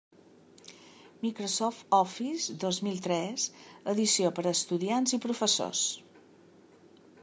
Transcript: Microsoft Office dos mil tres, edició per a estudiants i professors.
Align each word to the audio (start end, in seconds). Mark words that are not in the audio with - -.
Microsoft 1.25 1.81
Office 1.99 2.47
dos 2.63 2.81
mil 2.89 2.97
tres, 3.09 3.47
edició 3.95 4.35
per 4.39 4.49
a 4.49 4.57
estudiants 4.57 5.19
i 5.19 5.25
professors. 5.29 5.85